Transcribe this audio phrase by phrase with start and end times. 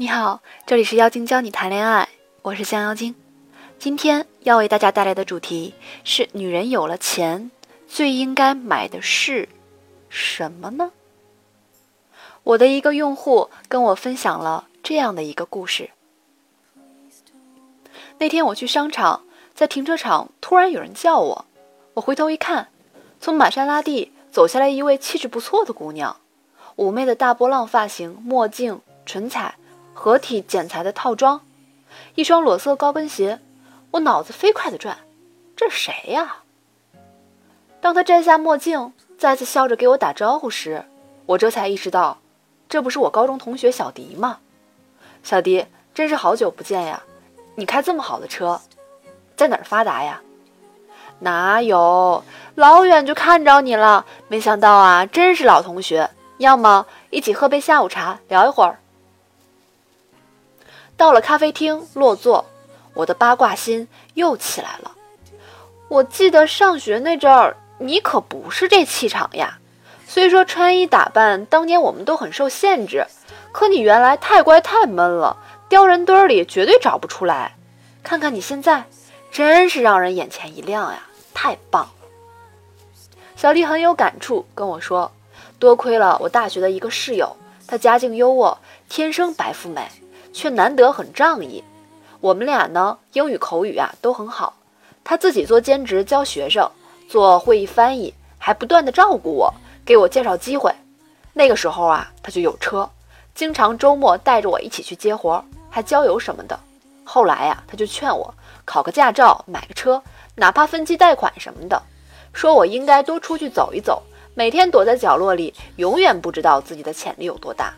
[0.00, 2.08] 你好，这里是妖精教你谈恋爱，
[2.42, 3.16] 我是香妖精。
[3.80, 5.74] 今天要为大家带来的主题
[6.04, 7.50] 是：女人有了钱，
[7.88, 9.48] 最应该买的是
[10.08, 10.92] 什么呢？
[12.44, 15.90] 我的一个用户跟我分享了这样的一个故事。
[18.18, 21.44] 那天我去商场，在停车场突然有人叫我，
[21.94, 22.68] 我回头一看，
[23.20, 26.18] 从玛莎拉蒂走下来一位气质不错的姑娘，
[26.76, 29.56] 妩媚的大波浪发型，墨镜，唇彩。
[29.98, 31.40] 合体剪裁的套装，
[32.14, 33.40] 一双裸色高跟鞋，
[33.90, 34.96] 我脑子飞快的转，
[35.56, 36.36] 这是谁呀？
[37.80, 40.84] 当他摘下墨镜，再次笑着给我打招呼时，
[41.26, 42.18] 我这才意识到，
[42.68, 44.38] 这不是我高中同学小迪吗？
[45.24, 47.02] 小迪，真是好久不见呀！
[47.56, 48.60] 你开这么好的车，
[49.34, 50.22] 在哪儿发达呀？
[51.18, 52.22] 哪有，
[52.54, 58.78] 老远就看着你了，没想到啊，真是老同学，要么一起喝杯下午茶，聊一会儿。
[60.98, 62.44] 到了咖啡厅落座，
[62.92, 64.90] 我的八卦心又起来了。
[65.86, 69.60] 我记得上学那阵儿，你可不是这气场呀。
[70.08, 73.06] 虽说穿衣打扮当年我们都很受限制，
[73.52, 75.36] 可你原来太乖太闷了，
[75.68, 77.54] 丢人堆里绝对找不出来。
[78.02, 78.86] 看看你现在，
[79.30, 81.90] 真是让人眼前一亮呀，太棒了。
[83.36, 85.12] 小丽很有感触跟我说，
[85.60, 87.36] 多亏了我大学的一个室友，
[87.68, 88.56] 她家境优渥，
[88.88, 89.88] 天生白富美。
[90.38, 91.64] 却难得很仗义，
[92.20, 94.54] 我们俩呢英语口语啊都很好。
[95.02, 96.70] 他自己做兼职教学生，
[97.08, 99.52] 做会议翻译，还不断的照顾我，
[99.84, 100.72] 给我介绍机会。
[101.32, 102.88] 那个时候啊，他就有车，
[103.34, 106.56] 经常周末带着我一起去接活，还郊游什么的。
[107.02, 108.32] 后来呀，他就劝我
[108.64, 110.00] 考个驾照，买个车，
[110.36, 111.82] 哪怕分期贷款什么的，
[112.32, 114.00] 说我应该多出去走一走，
[114.34, 117.74] 每天躲在角落里，永远不知道自己的潜力有多大。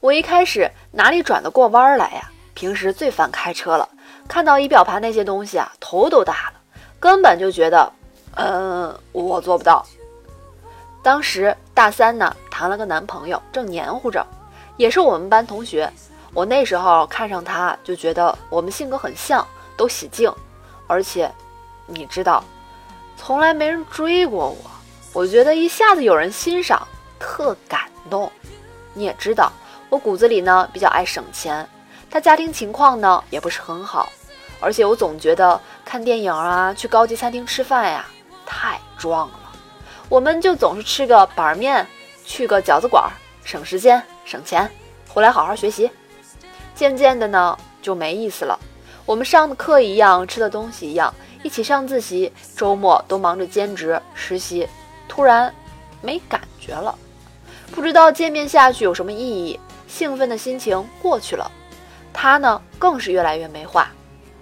[0.00, 2.30] 我一开始哪里转得过弯来呀？
[2.54, 3.88] 平时最烦开车了，
[4.28, 6.60] 看到仪表盘那些东西啊，头都大了，
[6.98, 7.92] 根本就觉得，
[8.34, 9.84] 嗯，我做不到。
[11.02, 14.26] 当时大三呢，谈了个男朋友，正黏糊着，
[14.76, 15.90] 也是我们班同学。
[16.34, 19.46] 我那时候看上他，就觉得我们性格很像，
[19.76, 20.30] 都喜静，
[20.86, 21.30] 而且，
[21.86, 22.42] 你知道，
[23.16, 24.56] 从来没人追过我，
[25.12, 26.86] 我觉得一下子有人欣赏，
[27.18, 28.30] 特感动。
[28.92, 29.52] 你也知道。
[29.88, 31.68] 我骨子里呢比较爱省钱，
[32.10, 34.08] 他家庭情况呢也不是很好，
[34.60, 38.04] 而且我总觉得看电影啊、去高级餐厅吃饭呀
[38.44, 39.40] 太装了。
[40.08, 41.86] 我们就总是吃个板面，
[42.24, 43.10] 去个饺子馆，
[43.44, 44.70] 省时间省钱，
[45.08, 45.90] 回来好好学习。
[46.74, 48.58] 渐渐的呢就没意思了。
[49.04, 54.68] 我们上的课一样，吃的东西一样，一起上自习，周末都忙着兼职实习，
[55.08, 55.54] 突然
[56.02, 56.96] 没感觉了，
[57.72, 59.58] 不知道见面下去有什么意义。
[59.96, 61.50] 兴奋的心情过去了，
[62.12, 63.90] 他呢更是越来越没话。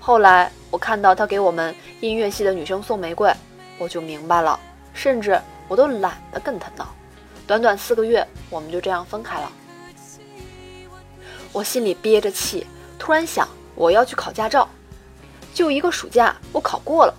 [0.00, 3.30] 后来我看到他给我们音乐系的女生送玫瑰，
[3.76, 4.58] 我就明白了，
[4.94, 6.88] 甚至我都懒得跟他闹。
[7.46, 9.52] 短短四个月，我们就这样分开了。
[11.52, 12.66] 我心里憋着气，
[12.98, 14.66] 突然想我要去考驾照。
[15.52, 17.14] 就一个暑假，我考过了。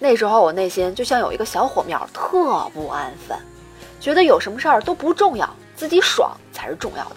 [0.00, 3.38] 那时候我内心就像有一个小火苗，特不安分，
[4.00, 7.16] 觉得有什么事儿都不重要，自己爽才是重要的。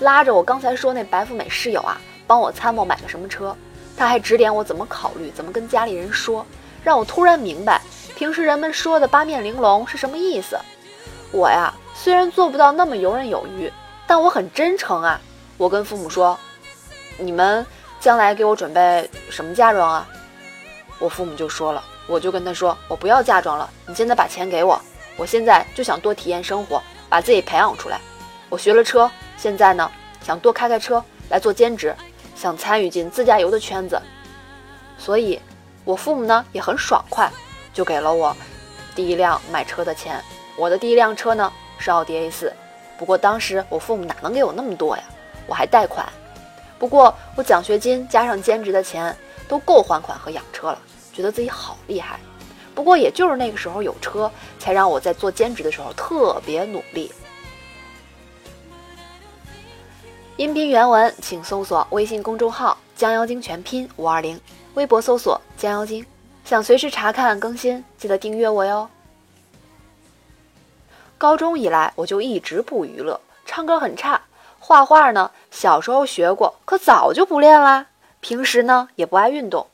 [0.00, 3.56] 拉着我刚才说那白富美室友啊，帮我参谋买个什么车，
[3.96, 6.46] 他还指点我怎么考虑，怎么跟家里人说，
[6.84, 7.80] 让我突然明白
[8.14, 10.56] 平时人们说的八面玲珑是什么意思。
[11.32, 13.72] 我呀，虽然做不到那么游刃有余，
[14.06, 15.20] 但我很真诚啊。
[15.56, 16.38] 我跟父母说，
[17.18, 17.66] 你们
[17.98, 20.08] 将来给我准备什么嫁妆啊？
[21.00, 24.80] 我父母就说了，我就跟他说，我不要嫁妆了，你现在把钱给我，
[25.16, 28.00] 我现在就想多体验生活，把自己培养出来。
[28.48, 29.10] 我学了车。
[29.38, 29.88] 现在呢，
[30.20, 31.94] 想多开开车来做兼职，
[32.34, 34.02] 想参与进自驾游的圈子，
[34.98, 35.40] 所以，
[35.84, 37.30] 我父母呢也很爽快，
[37.72, 38.36] 就给了我
[38.96, 40.20] 第一辆买车的钱。
[40.56, 42.52] 我的第一辆车呢是奥迪 A4，
[42.98, 45.04] 不过当时我父母哪能给我那么多呀？
[45.46, 46.04] 我还贷款。
[46.76, 49.16] 不过我奖学金加上兼职的钱
[49.46, 50.78] 都够还款和养车了，
[51.12, 52.18] 觉得自己好厉害。
[52.74, 57.12] 不过也就是那个时候有车，才让我在做兼职的时候特别努力。
[60.38, 64.40] 音频原文，请搜索微信公众号“将妖精”全拼五二零，
[64.74, 66.06] 微博搜索“将妖精”。
[66.46, 68.88] 想随时查看更新，记得订阅我哟。
[71.18, 74.20] 高中以来，我就一直不娱乐，唱歌很差，
[74.60, 77.86] 画画呢，小时候学过，可早就不练啦。
[78.20, 79.66] 平时呢，也不爱运动。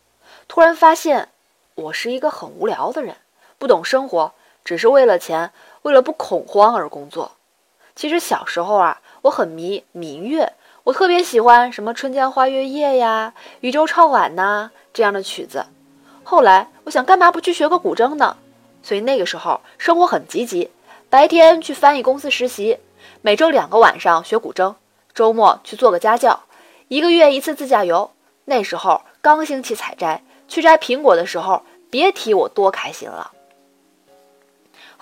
[0.48, 1.28] 突然发现，
[1.74, 3.18] 我是一个很无聊的人，
[3.58, 4.32] 不懂生活，
[4.64, 5.52] 只是为了钱，
[5.82, 7.32] 为了不恐慌而工作。
[7.94, 9.02] 其实小时候啊。
[9.24, 15.64] 我很迷民乐，我特别喜欢什么《春江花月夜》呀、《渔舟唱晚》呐这样的曲子。
[16.22, 18.36] 后来我想，干嘛不去学个古筝呢？
[18.82, 20.70] 所以那个时候生活很积极，
[21.08, 22.78] 白天去翻译公司实习，
[23.22, 24.74] 每周两个晚上学古筝，
[25.14, 26.42] 周末去做个家教，
[26.88, 28.10] 一个月一次自驾游。
[28.44, 33.30] 那时候刚兴起采摘，去摘苹果的时候，别提我多开心了。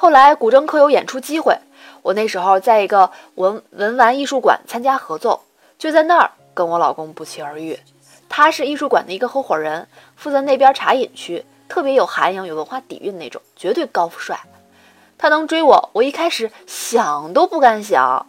[0.02, 1.56] 后来古筝课有演出机会，
[2.02, 5.44] 我那时候在一个文文玩艺术馆参加合奏。
[5.78, 7.78] 就在那儿跟我老公不期而遇，
[8.28, 14.40] 他是艺术馆的一个合伙人，负责那边茶饮区，特别有涵养、有文化底蕴那种，绝对高富帅。
[15.16, 18.26] 他能追我，我一开始想都不敢想。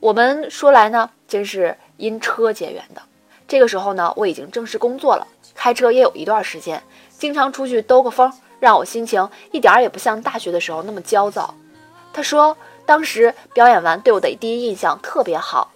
[0.00, 3.00] 我们说来呢，真是因车结缘的。
[3.46, 6.82] 这个时候呢，我已经正式工作了，开车也有一段时间，
[7.16, 8.32] 经常出去兜个风，
[8.64, 11.54] 让我心情一点也不像大学的时候那么焦躁。
[12.14, 12.56] 他说，
[12.86, 15.70] 当时表演完对我的第一印象特别好。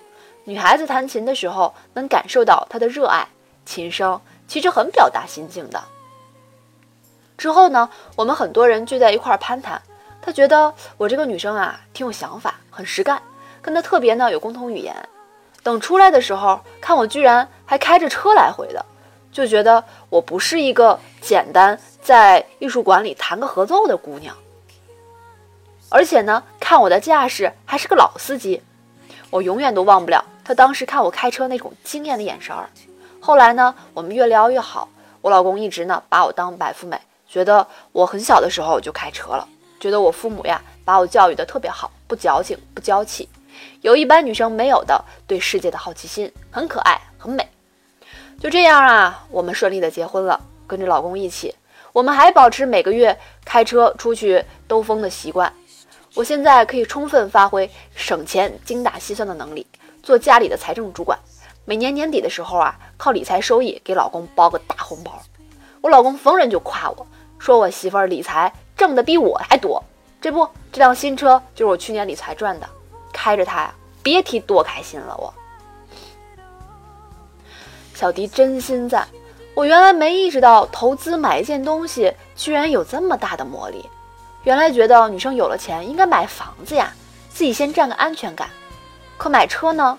[0.44, 3.28] 女孩子弹琴的时候，能感受到她的热爱，
[3.66, 5.84] 琴声其实很表达心境的。
[7.36, 9.82] 之后呢，我们很多人聚在一块儿攀谈，
[10.22, 13.20] 他觉得我这个女生啊，挺有想法，很实干，
[13.60, 14.96] 跟他特别呢有共同语言。
[15.62, 18.82] 等出来的时候，看我居然还开着车来回的，
[19.30, 24.36] 就觉得我不是一个简单在艺术馆里弹个合奏的姑娘，
[25.88, 28.62] 而且呢，看我的架势还是个老司机，
[29.30, 30.24] 我永远都忘不了。
[30.44, 32.70] 他当时看我开车那种惊艳的眼神儿，
[33.20, 34.88] 后来呢，我们越聊越好。
[35.20, 36.98] 我老公一直呢把我当白富美，
[37.28, 39.46] 觉得我很小的时候就开车了，
[39.78, 43.28] 觉得我父母呀把我教育的特别好，不矫情不娇气，
[43.82, 47.46] 有一般女生没有的对世界的好奇心，很可爱很美。
[48.40, 51.52] 就这样啊，我们顺利的结婚了，跟着老公一起，
[51.92, 55.52] 我们还保持每个月开车出去兜风的习惯。
[56.14, 59.66] 我现在可以充分发挥省钱、精打细算的能力。
[60.04, 61.18] 做家里的财政主管，
[61.64, 65.20] 每年年底的时候啊，靠理财收益给老公包个大红包。
[65.80, 67.06] 我老公逢人就夸我，
[67.40, 69.82] 说我媳妇儿理财挣的比我还多。
[70.20, 72.68] 这不，这辆新车就是我去年理财赚的，
[73.12, 75.16] 开着它呀，别提多开心了。
[75.16, 75.34] 我
[77.98, 79.08] 小迪真心赞，
[79.54, 83.84] 我原来没意识到投资买一件东西居然有这么大的魔力。
[84.44, 86.92] 原来觉得女生有了钱应该买房子呀，
[87.28, 88.48] 自己先占个安全感。
[89.16, 89.98] 可买车呢？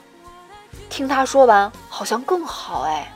[0.90, 3.14] 听他说完，好像更好哎。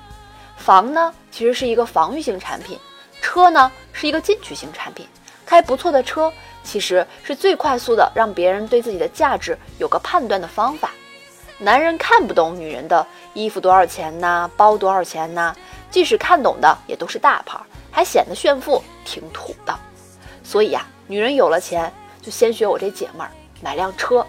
[0.58, 2.78] 房呢，其实是一个防御性产品；
[3.22, 5.08] 车呢，是一个进取型产品。
[5.46, 6.30] 开不错的车，
[6.62, 10.92] 其实是最快速的让别人对自己的价值有个判断的方法。
[11.60, 14.50] 男人看不懂女人的衣服多少钱呢？
[14.58, 15.56] 包多少钱呢？
[15.90, 17.58] 即使看懂的，也都是大牌，
[17.92, 19.74] 还显得炫富，挺土的。
[20.44, 21.92] 所以呀，女人有了钱，
[22.22, 24.26] 就先学我这姐们儿，买辆车。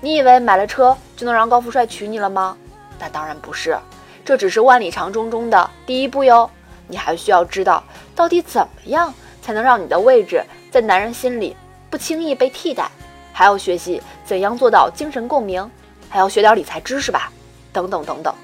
[0.00, 2.56] 你以为买了车就能让高富帅娶你了吗？
[2.98, 3.76] 那当然不是，
[4.24, 6.48] 这只是万里长征中的第一步哟。
[6.88, 7.82] 你还需要知道
[8.14, 11.56] 到底怎么样才能让你的位置在男人心里
[11.88, 12.90] 不轻易被替代，
[13.32, 15.68] 还要学习怎样做到精神共鸣，
[16.12, 17.32] 还要学点理财知识吧，
[17.72, 18.34] 等等等等。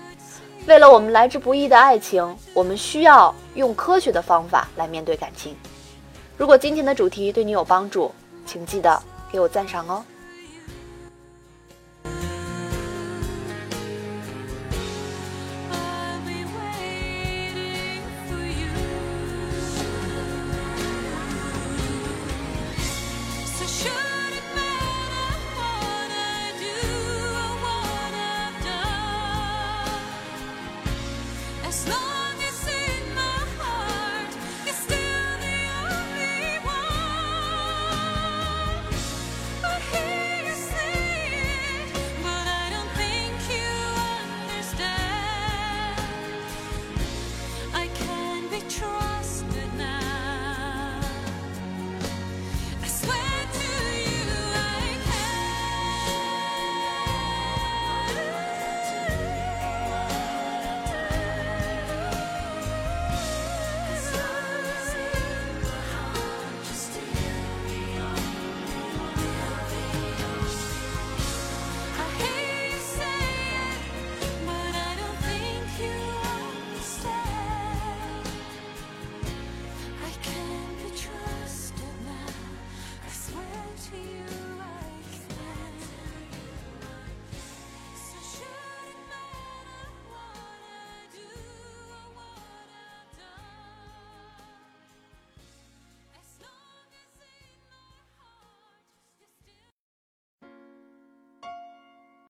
[0.66, 5.54] 为了我们来之不易的爱情，我们需要用科学的方法来面对感情。
[6.38, 8.10] 如果今天的主题对你有帮助，
[8.46, 8.98] 请记得
[9.30, 10.02] 给我赞赏哦。